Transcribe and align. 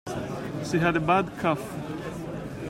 She 0.65 0.79
had 0.79 0.95
a 0.95 0.99
bad 0.99 1.31
cough. 1.37 1.61